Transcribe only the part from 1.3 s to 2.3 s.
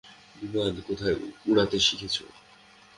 উড়াতে শিখেছো?